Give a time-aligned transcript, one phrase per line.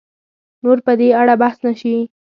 [0.63, 1.95] نور په دې اړه بحث نه شي